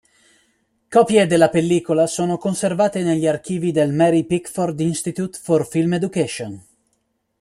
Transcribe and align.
Copie 0.89 1.27
della 1.27 1.49
pellicola 1.51 2.07
sono 2.07 2.39
conservate 2.39 3.03
negli 3.03 3.27
archivi 3.27 3.71
del 3.71 3.93
Mary 3.93 4.23
Pickford 4.23 4.79
Institute 4.79 5.37
for 5.39 5.63
Film 5.67 5.93
Education. 5.93 6.59